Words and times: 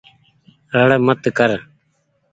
رڙ 0.75 0.89
مت 1.05 1.21
ڪر۔ 1.37 1.49